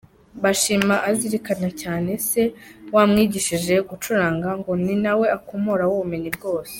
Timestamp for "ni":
4.83-4.95